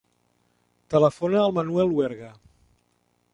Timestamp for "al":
1.43-1.53